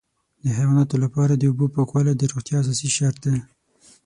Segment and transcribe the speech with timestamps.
[0.43, 3.37] د حیواناتو لپاره د اوبو پاکوالی د روغتیا اساسي شرط دی.